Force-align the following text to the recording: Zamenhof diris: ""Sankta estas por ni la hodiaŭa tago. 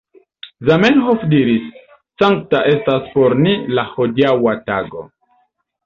Zamenhof 0.69 1.25
diris: 1.33 1.67
""Sankta 2.23 2.63
estas 2.73 3.13
por 3.13 3.39
ni 3.45 3.57
la 3.79 3.89
hodiaŭa 3.95 4.59
tago. 4.73 5.11